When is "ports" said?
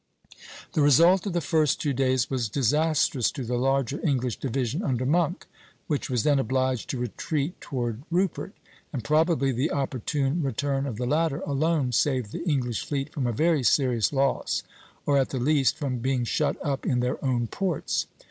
17.45-18.07